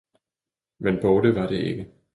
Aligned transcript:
men 0.79 0.99
borte 1.03 1.35
var 1.35 1.47
det 1.53 1.61
ikke. 1.71 1.85